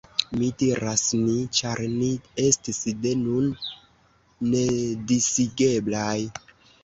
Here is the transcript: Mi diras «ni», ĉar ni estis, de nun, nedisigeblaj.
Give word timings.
Mi 0.41 0.47
diras 0.59 1.01
«ni», 1.23 1.33
ĉar 1.57 1.81
ni 1.97 2.07
estis, 2.45 2.79
de 3.03 3.11
nun, 3.19 3.51
nedisigeblaj. 4.55 6.17